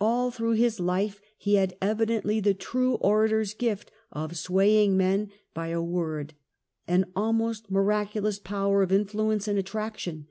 All 0.00 0.30
through 0.30 0.52
his 0.52 0.80
hfe 0.80 1.18
he 1.36 1.56
had 1.56 1.76
evidently 1.82 2.40
the 2.40 2.54
true 2.54 2.94
orator's 2.94 3.52
gift 3.52 3.90
of 4.10 4.34
swaying 4.34 4.96
men 4.96 5.30
by 5.52 5.68
a 5.68 5.82
word, 5.82 6.32
an 6.86 7.04
almost 7.14 7.70
mira 7.70 8.06
culous 8.10 8.42
power 8.42 8.82
of 8.82 8.92
influence 8.92 9.46
and 9.46 9.58
attraction. 9.58 10.26